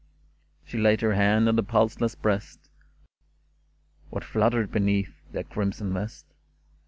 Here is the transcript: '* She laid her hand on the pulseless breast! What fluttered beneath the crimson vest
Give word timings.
'* 0.35 0.63
She 0.65 0.79
laid 0.79 1.01
her 1.01 1.13
hand 1.13 1.47
on 1.47 1.57
the 1.57 1.61
pulseless 1.61 2.15
breast! 2.15 2.71
What 4.09 4.23
fluttered 4.23 4.71
beneath 4.71 5.21
the 5.31 5.43
crimson 5.43 5.93
vest 5.93 6.25